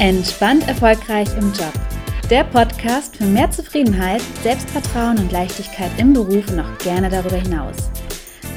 [0.00, 1.74] Entspannt erfolgreich im Job.
[2.30, 7.76] Der Podcast für mehr Zufriedenheit, Selbstvertrauen und Leichtigkeit im Beruf und auch gerne darüber hinaus.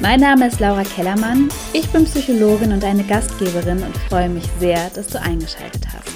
[0.00, 4.88] Mein Name ist Laura Kellermann, ich bin Psychologin und eine Gastgeberin und freue mich sehr,
[4.94, 6.08] dass du eingeschaltet hast.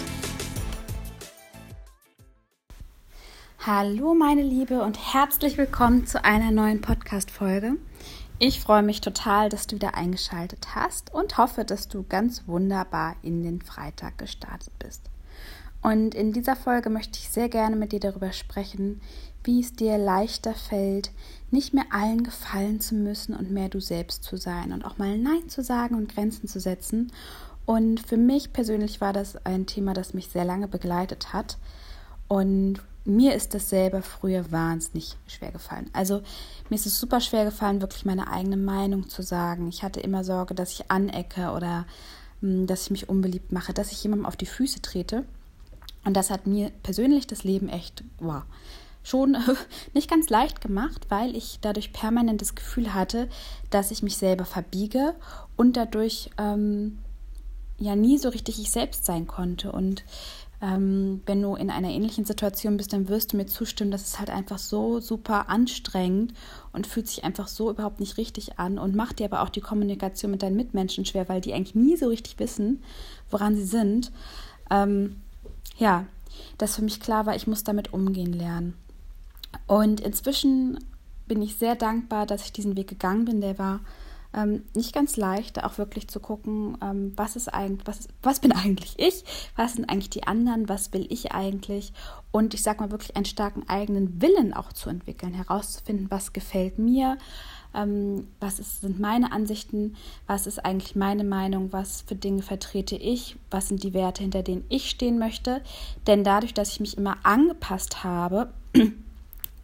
[3.66, 7.74] Hallo meine Liebe und herzlich willkommen zu einer neuen Podcast-Folge.
[8.38, 13.16] Ich freue mich total, dass du wieder eingeschaltet hast und hoffe, dass du ganz wunderbar
[13.20, 15.10] in den Freitag gestartet bist.
[15.82, 19.00] Und in dieser Folge möchte ich sehr gerne mit dir darüber sprechen,
[19.44, 21.10] wie es dir leichter fällt,
[21.50, 25.16] nicht mehr allen gefallen zu müssen und mehr du selbst zu sein und auch mal
[25.16, 27.12] Nein zu sagen und Grenzen zu setzen.
[27.64, 31.58] Und für mich persönlich war das ein Thema, das mich sehr lange begleitet hat.
[32.26, 35.88] Und mir ist das selber früher wahnsinnig schwer gefallen.
[35.92, 36.22] Also
[36.68, 39.68] mir ist es super schwer gefallen, wirklich meine eigene Meinung zu sagen.
[39.68, 41.86] Ich hatte immer Sorge, dass ich anecke oder
[42.40, 45.24] hm, dass ich mich unbeliebt mache, dass ich jemandem auf die Füße trete.
[46.04, 48.42] Und das hat mir persönlich das Leben echt wow,
[49.02, 49.36] schon
[49.94, 53.28] nicht ganz leicht gemacht, weil ich dadurch permanent das Gefühl hatte,
[53.70, 55.14] dass ich mich selber verbiege
[55.56, 56.98] und dadurch ähm,
[57.78, 59.72] ja nie so richtig ich selbst sein konnte.
[59.72, 60.04] Und
[60.60, 64.18] ähm, wenn du in einer ähnlichen Situation bist, dann wirst du mir zustimmen, dass es
[64.18, 66.34] halt einfach so super anstrengend
[66.72, 69.60] und fühlt sich einfach so überhaupt nicht richtig an und macht dir aber auch die
[69.60, 72.82] Kommunikation mit deinen Mitmenschen schwer, weil die eigentlich nie so richtig wissen,
[73.30, 74.10] woran sie sind.
[74.70, 75.16] Ähm,
[75.78, 76.06] ja,
[76.58, 78.74] dass für mich klar war, ich muss damit umgehen lernen.
[79.66, 80.78] Und inzwischen
[81.26, 83.40] bin ich sehr dankbar, dass ich diesen Weg gegangen bin.
[83.40, 83.80] Der war
[84.34, 88.52] ähm, nicht ganz leicht, auch wirklich zu gucken, ähm, was ist eigentlich, was, was bin
[88.64, 89.24] eigentlich ich,
[89.56, 91.92] was sind eigentlich die anderen, was will ich eigentlich?
[92.30, 96.78] Und ich sage mal wirklich einen starken eigenen Willen auch zu entwickeln, herauszufinden, was gefällt
[96.78, 97.16] mir,
[97.74, 102.96] ähm, was ist, sind meine Ansichten, was ist eigentlich meine Meinung, was für Dinge vertrete
[102.96, 105.62] ich, was sind die Werte, hinter denen ich stehen möchte.
[106.06, 108.52] Denn dadurch, dass ich mich immer angepasst habe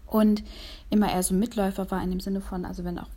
[0.06, 0.42] und
[0.90, 3.08] immer eher so Mitläufer war in dem Sinne von, also wenn auch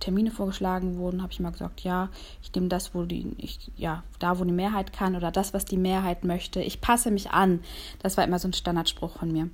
[0.00, 2.08] Termine vorgeschlagen wurden, habe ich immer gesagt, ja,
[2.42, 5.64] ich nehme das, wo die, ich, ja, da, wo die Mehrheit kann oder das, was
[5.64, 6.60] die Mehrheit möchte.
[6.60, 7.60] Ich passe mich an.
[8.00, 9.48] Das war immer so ein Standardspruch von mir.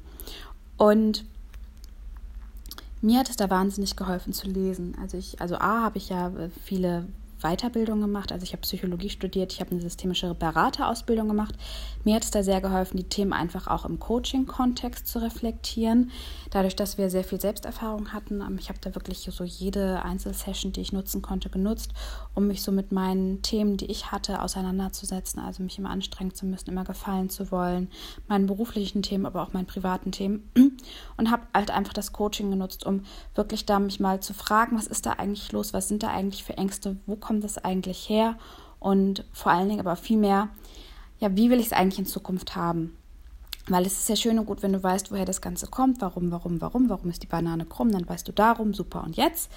[0.76, 1.24] Und
[3.02, 4.96] mir hat es da wahnsinnig geholfen zu lesen.
[5.00, 7.06] Also ich, also A habe ich ja äh, viele
[7.40, 8.32] Weiterbildung gemacht.
[8.32, 11.54] Also ich habe Psychologie studiert, ich habe eine systemische Beraterausbildung gemacht.
[12.04, 16.10] Mir hat es da sehr geholfen, die Themen einfach auch im Coaching-Kontext zu reflektieren.
[16.50, 20.72] Dadurch, dass wir sehr viel Selbsterfahrung hatten, ähm, ich habe da wirklich so jede Einzelsession,
[20.72, 21.92] die ich nutzen konnte, genutzt,
[22.34, 25.40] um mich so mit meinen Themen, die ich hatte, auseinanderzusetzen.
[25.40, 27.88] Also mich immer anstrengen zu müssen, immer gefallen zu wollen,
[28.28, 30.50] meinen beruflichen Themen, aber auch meinen privaten Themen.
[31.16, 33.02] Und habe halt einfach das Coaching genutzt, um
[33.34, 36.44] wirklich da mich mal zu fragen, was ist da eigentlich los, was sind da eigentlich
[36.44, 38.36] für Ängste, wo kommt das eigentlich her?
[38.78, 40.48] Und vor allen Dingen aber viel mehr,
[41.18, 42.96] ja, wie will ich es eigentlich in Zukunft haben?
[43.68, 46.30] Weil es ist ja schön und gut, wenn du weißt, woher das Ganze kommt, warum,
[46.30, 49.50] warum, warum, warum ist die Banane krumm, dann weißt du darum, super und jetzt.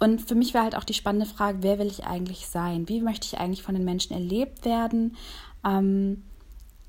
[0.00, 2.88] Und für mich war halt auch die spannende Frage, wer will ich eigentlich sein?
[2.88, 5.16] Wie möchte ich eigentlich von den Menschen erlebt werden?
[5.64, 6.24] Ähm,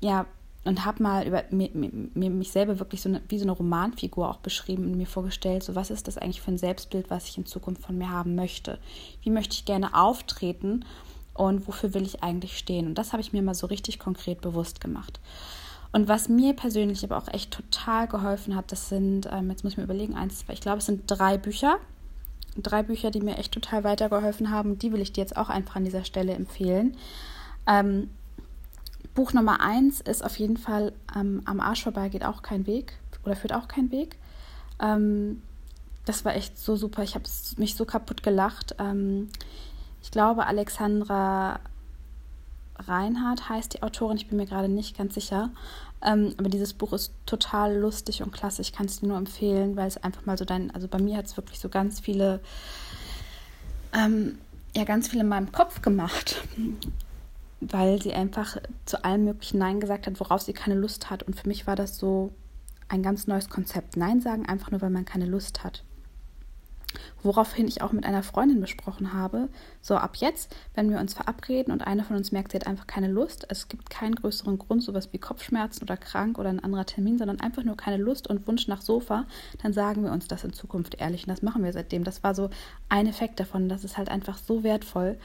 [0.00, 0.26] ja,
[0.66, 4.28] und habe mal über mir, mir, mich selber wirklich so eine, wie so eine Romanfigur
[4.28, 7.38] auch beschrieben und mir vorgestellt, so was ist das eigentlich für ein Selbstbild, was ich
[7.38, 8.78] in Zukunft von mir haben möchte?
[9.22, 10.84] Wie möchte ich gerne auftreten
[11.34, 12.86] und wofür will ich eigentlich stehen?
[12.86, 15.20] Und das habe ich mir mal so richtig konkret bewusst gemacht.
[15.92, 19.74] Und was mir persönlich aber auch echt total geholfen hat, das sind, ähm, jetzt muss
[19.74, 21.78] ich mir überlegen, eins, zwei, ich glaube, es sind drei Bücher.
[22.56, 24.78] Drei Bücher, die mir echt total weitergeholfen haben.
[24.78, 26.96] Die will ich dir jetzt auch einfach an dieser Stelle empfehlen.
[27.66, 28.10] Ähm,
[29.16, 32.92] Buch Nummer eins ist auf jeden Fall ähm, Am Arsch vorbei geht auch kein Weg
[33.24, 34.16] oder führt auch kein Weg.
[34.78, 35.42] Ähm,
[36.04, 37.02] das war echt so super.
[37.02, 37.24] Ich habe
[37.56, 38.76] mich so kaputt gelacht.
[38.78, 39.28] Ähm,
[40.02, 41.58] ich glaube, Alexandra
[42.78, 44.18] Reinhardt heißt die Autorin.
[44.18, 45.50] Ich bin mir gerade nicht ganz sicher.
[46.02, 48.60] Ähm, aber dieses Buch ist total lustig und klasse.
[48.60, 51.16] Ich kann es dir nur empfehlen, weil es einfach mal so dein, also bei mir
[51.16, 52.40] hat es wirklich so ganz viele,
[53.94, 54.38] ähm,
[54.76, 56.42] ja, ganz viel in meinem Kopf gemacht
[57.60, 61.22] weil sie einfach zu allem möglichen Nein gesagt hat, worauf sie keine Lust hat.
[61.22, 62.32] Und für mich war das so
[62.88, 63.96] ein ganz neues Konzept.
[63.96, 65.82] Nein sagen einfach nur, weil man keine Lust hat.
[67.22, 69.48] Woraufhin ich auch mit einer Freundin besprochen habe,
[69.82, 72.86] so ab jetzt, wenn wir uns verabreden und eine von uns merkt, sie hat einfach
[72.86, 76.86] keine Lust, es gibt keinen größeren Grund, sowas wie Kopfschmerzen oder krank oder ein anderer
[76.86, 79.26] Termin, sondern einfach nur keine Lust und Wunsch nach Sofa,
[79.62, 82.04] dann sagen wir uns das in Zukunft ehrlich und das machen wir seitdem.
[82.04, 82.48] Das war so
[82.88, 85.18] ein Effekt davon, das ist halt einfach so wertvoll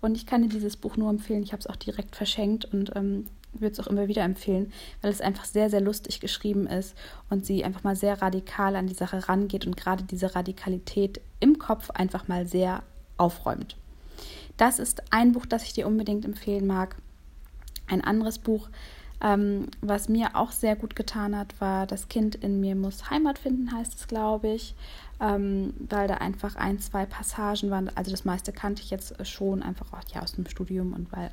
[0.00, 1.42] und ich kann dir dieses Buch nur empfehlen.
[1.42, 4.72] Ich habe es auch direkt verschenkt und ähm, würde es auch immer wieder empfehlen,
[5.02, 6.94] weil es einfach sehr, sehr lustig geschrieben ist
[7.30, 11.58] und sie einfach mal sehr radikal an die Sache rangeht und gerade diese Radikalität im
[11.58, 12.82] Kopf einfach mal sehr
[13.16, 13.76] aufräumt.
[14.56, 16.96] Das ist ein Buch, das ich dir unbedingt empfehlen mag.
[17.86, 18.68] Ein anderes Buch
[19.20, 23.38] Ähm, was mir auch sehr gut getan hat, war Das Kind in mir muss Heimat
[23.38, 24.74] finden, heißt es, glaube ich.
[25.20, 27.90] Ähm, weil da einfach ein, zwei Passagen waren.
[27.96, 31.30] Also das meiste kannte ich jetzt schon einfach auch ja, aus dem Studium und weil,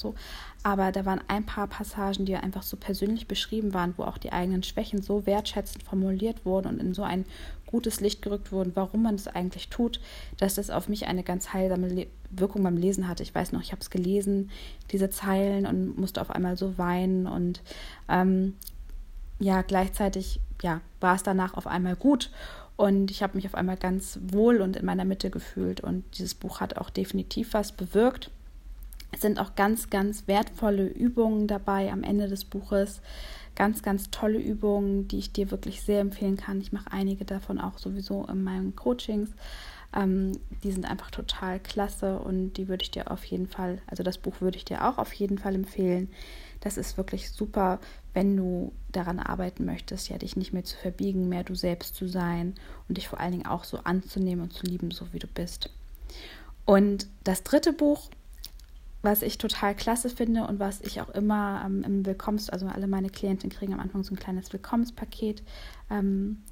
[0.00, 0.14] so.
[0.62, 4.32] Aber da waren ein paar Passagen, die einfach so persönlich beschrieben waren, wo auch die
[4.32, 7.24] eigenen Schwächen so wertschätzend formuliert wurden und in so ein
[7.66, 10.00] gutes Licht gerückt wurden, warum man das eigentlich tut,
[10.38, 13.22] dass das auf mich eine ganz heilsame Le Wirkung beim Lesen hatte.
[13.22, 14.50] Ich weiß noch, ich habe es gelesen,
[14.90, 17.62] diese Zeilen und musste auf einmal so weinen und
[18.06, 18.54] ähm,
[19.38, 22.30] ja, gleichzeitig ja, war es danach auf einmal gut
[22.76, 26.34] und ich habe mich auf einmal ganz wohl und in meiner Mitte gefühlt und dieses
[26.34, 28.30] Buch hat auch definitiv was bewirkt.
[29.10, 33.00] Es sind auch ganz, ganz wertvolle Übungen dabei am Ende des Buches.
[33.54, 36.60] Ganz, ganz tolle Übungen, die ich dir wirklich sehr empfehlen kann.
[36.60, 39.30] Ich mache einige davon auch sowieso in meinen Coachings.
[39.96, 40.32] Ähm,
[40.62, 44.18] die sind einfach total klasse und die würde ich dir auf jeden Fall, also das
[44.18, 46.10] Buch würde ich dir auch auf jeden Fall empfehlen.
[46.60, 47.78] Das ist wirklich super,
[48.12, 52.06] wenn du daran arbeiten möchtest, ja, dich nicht mehr zu verbiegen, mehr du selbst zu
[52.06, 52.54] sein
[52.88, 55.70] und dich vor allen Dingen auch so anzunehmen und zu lieben, so wie du bist.
[56.64, 58.10] Und das dritte Buch,
[59.02, 62.86] was ich total klasse finde und was ich auch immer ähm, im Willkommens, also alle
[62.86, 65.42] meine Klienten kriegen am Anfang so ein kleines Willkommenspaket.
[65.90, 66.42] Ähm,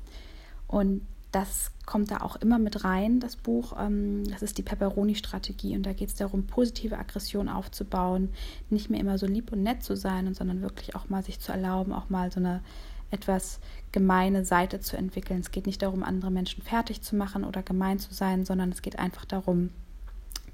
[0.68, 1.02] und
[1.32, 3.74] das kommt da auch immer mit rein, das Buch.
[3.78, 8.30] Ähm, das ist die Pepperoni-Strategie und da geht es darum, positive Aggression aufzubauen,
[8.70, 11.52] nicht mehr immer so lieb und nett zu sein, sondern wirklich auch mal sich zu
[11.52, 12.62] erlauben, auch mal so eine
[13.10, 13.60] etwas
[13.92, 15.40] gemeine Seite zu entwickeln.
[15.40, 18.82] Es geht nicht darum, andere Menschen fertig zu machen oder gemein zu sein, sondern es
[18.82, 19.70] geht einfach darum,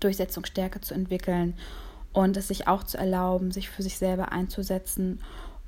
[0.02, 1.54] Durchsetzungsstärke zu entwickeln
[2.12, 5.20] und es sich auch zu erlauben, sich für sich selber einzusetzen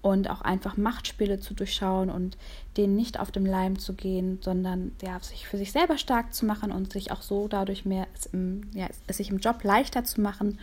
[0.02, 2.36] und auch einfach Machtspiele zu durchschauen und
[2.76, 6.44] denen nicht auf dem Leim zu gehen, sondern ja, sich für sich selber stark zu
[6.44, 10.04] machen und sich auch so dadurch mehr es, im, ja, es sich im Job leichter
[10.04, 10.58] zu machen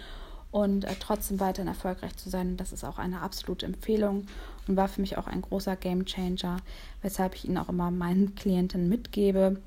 [0.51, 2.55] und äh, trotzdem weiterhin erfolgreich zu sein.
[2.55, 4.27] Das ist auch eine absolute Empfehlung
[4.67, 6.57] und war für mich auch ein großer Game Changer,
[7.01, 9.57] weshalb ich ihn auch immer meinen Klienten mitgebe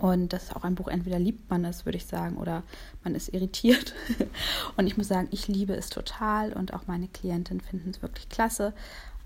[0.00, 2.62] und das ist auch ein Buch, entweder liebt man es, würde ich sagen, oder
[3.04, 3.94] man ist irritiert.
[4.78, 8.30] und ich muss sagen, ich liebe es total und auch meine Klientinnen finden es wirklich
[8.30, 8.72] klasse.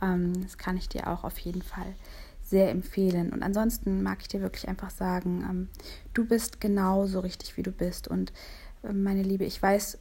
[0.03, 1.95] Ähm, das kann ich dir auch auf jeden Fall
[2.43, 3.33] sehr empfehlen.
[3.33, 5.69] Und ansonsten mag ich dir wirklich einfach sagen, ähm,
[6.13, 8.09] du bist genauso richtig, wie du bist.
[8.09, 8.33] Und
[8.83, 9.99] äh, meine Liebe, ich weiß,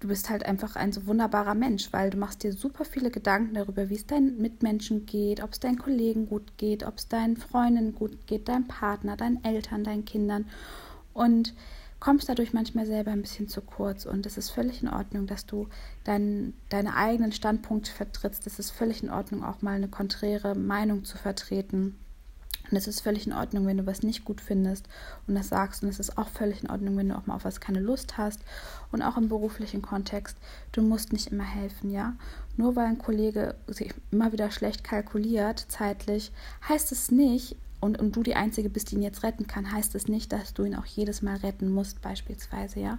[0.00, 3.54] du bist halt einfach ein so wunderbarer Mensch, weil du machst dir super viele Gedanken
[3.54, 7.36] darüber, wie es deinen Mitmenschen geht, ob es deinen Kollegen gut geht, ob es deinen
[7.36, 10.46] Freundinnen gut geht, deinem Partner, deinen Eltern, deinen Kindern
[11.14, 11.54] und
[12.00, 15.46] kommst dadurch manchmal selber ein bisschen zu kurz und es ist völlig in Ordnung, dass
[15.46, 15.68] du
[16.04, 18.46] dein, deine eigenen Standpunkte vertrittst.
[18.46, 21.96] Es ist völlig in Ordnung, auch mal eine konträre Meinung zu vertreten.
[22.70, 24.88] Und es ist völlig in Ordnung, wenn du was nicht gut findest
[25.26, 25.82] und das sagst.
[25.82, 28.18] Und es ist auch völlig in Ordnung, wenn du auch mal auf was keine Lust
[28.18, 28.40] hast.
[28.92, 30.36] Und auch im beruflichen Kontext.
[30.72, 32.14] Du musst nicht immer helfen, ja.
[32.56, 36.32] Nur weil ein Kollege sich immer wieder schlecht kalkuliert, zeitlich,
[36.68, 39.94] heißt es nicht, und, und du die Einzige bist, die ihn jetzt retten kann, heißt
[39.94, 42.98] es nicht, dass du ihn auch jedes Mal retten musst, beispielsweise, ja.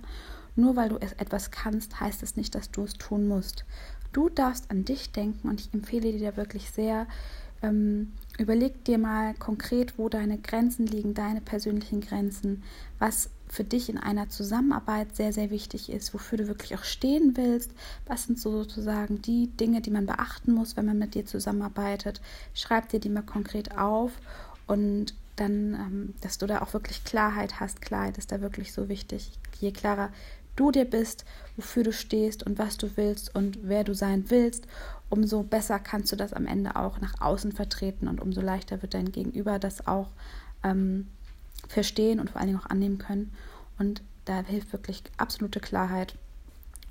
[0.56, 3.66] Nur weil du etwas kannst, heißt es nicht, dass du es tun musst.
[4.12, 7.08] Du darfst an dich denken und ich empfehle dir wirklich sehr,
[7.62, 12.64] ähm, überleg dir mal konkret, wo deine Grenzen liegen, deine persönlichen Grenzen,
[13.00, 17.36] was für dich in einer Zusammenarbeit sehr, sehr wichtig ist, wofür du wirklich auch stehen
[17.36, 17.72] willst.
[18.06, 22.22] Was sind so sozusagen die Dinge, die man beachten muss, wenn man mit dir zusammenarbeitet?
[22.54, 24.12] Schreib dir die mal konkret auf
[24.68, 27.82] und dann, ähm, dass du da auch wirklich Klarheit hast.
[27.82, 29.32] Klarheit ist da wirklich so wichtig.
[29.60, 30.10] Je klarer
[30.60, 31.26] du dir bist,
[31.56, 34.68] wofür du stehst und was du willst und wer du sein willst,
[35.10, 38.94] umso besser kannst du das am Ende auch nach außen vertreten und umso leichter wird
[38.94, 40.10] dein Gegenüber das auch
[40.64, 41.08] ähm,
[41.68, 43.32] verstehen und vor allen Dingen auch annehmen können.
[43.78, 46.16] Und da hilft wirklich absolute Klarheit.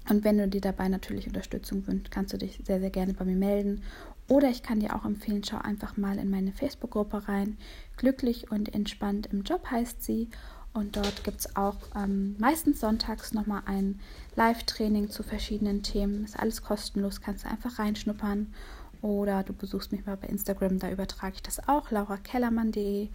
[0.09, 3.25] Und wenn du dir dabei natürlich Unterstützung wünschst, kannst du dich sehr, sehr gerne bei
[3.25, 3.83] mir melden.
[4.27, 7.57] Oder ich kann dir auch empfehlen, schau einfach mal in meine Facebook-Gruppe rein.
[7.97, 10.29] Glücklich und entspannt im Job heißt sie.
[10.73, 13.99] Und dort gibt es auch ähm, meistens sonntags nochmal ein
[14.37, 16.25] Live-Training zu verschiedenen Themen.
[16.25, 18.53] Ist alles kostenlos, kannst du einfach reinschnuppern.
[19.01, 23.09] Oder du besuchst mich mal bei Instagram, da übertrage ich das auch, laurakellermann.de.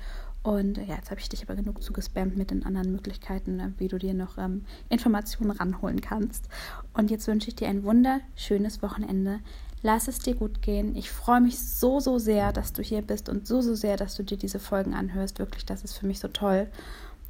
[0.43, 3.87] Und ja, jetzt habe ich dich aber genug zugespammt mit den anderen Möglichkeiten, äh, wie
[3.87, 6.49] du dir noch ähm, Informationen ranholen kannst.
[6.93, 9.39] Und jetzt wünsche ich dir ein wunderschönes Wochenende.
[9.81, 10.95] Lass es dir gut gehen.
[10.97, 14.15] Ich freue mich so, so sehr, dass du hier bist und so, so sehr, dass
[14.15, 15.39] du dir diese Folgen anhörst.
[15.39, 16.67] Wirklich, das ist für mich so toll.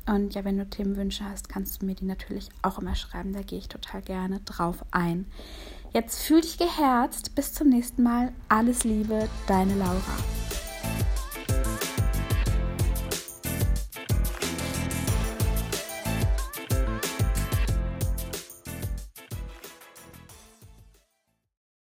[0.06, 3.34] Und ja, wenn du Themenwünsche hast, kannst du mir die natürlich auch immer schreiben.
[3.34, 5.26] Da gehe ich total gerne drauf ein.
[5.94, 7.36] Jetzt fühl dich geherzt.
[7.36, 8.34] Bis zum nächsten Mal.
[8.50, 10.43] Alles Liebe, deine Laura.